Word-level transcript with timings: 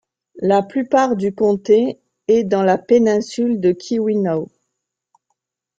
La 0.41 0.63
plupart 0.63 1.15
du 1.15 1.31
comté 1.35 1.99
est 2.27 2.43
dans 2.43 2.63
la 2.63 2.79
péninsule 2.79 3.59
de 3.61 3.71
Keweenaw. 3.71 4.49